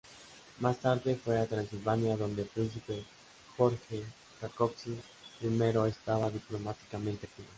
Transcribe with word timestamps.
Más 0.61 0.79
tarde 0.79 1.15
fue 1.15 1.37
a 1.39 1.45
Transilvania 1.45 2.17
donde 2.17 2.41
el 2.41 2.47
príncipe 2.47 3.03
Jorge 3.55 4.03
Rákóczi 4.41 4.97
I 5.43 5.89
estaba 5.89 6.31
diplomáticamente 6.31 7.27
activo. 7.27 7.47